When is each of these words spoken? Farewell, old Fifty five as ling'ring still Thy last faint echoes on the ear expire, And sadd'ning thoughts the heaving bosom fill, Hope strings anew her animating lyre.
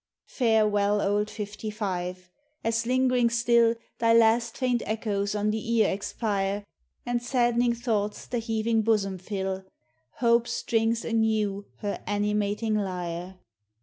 Farewell, 0.25 0.99
old 0.99 1.29
Fifty 1.29 1.69
five 1.69 2.31
as 2.63 2.87
ling'ring 2.87 3.29
still 3.29 3.75
Thy 3.99 4.13
last 4.15 4.57
faint 4.57 4.81
echoes 4.87 5.35
on 5.35 5.51
the 5.51 5.73
ear 5.73 5.89
expire, 5.93 6.65
And 7.05 7.21
sadd'ning 7.21 7.75
thoughts 7.75 8.25
the 8.25 8.39
heaving 8.39 8.81
bosom 8.81 9.19
fill, 9.19 9.63
Hope 10.13 10.47
strings 10.47 11.05
anew 11.05 11.67
her 11.81 12.01
animating 12.07 12.73
lyre. 12.73 13.35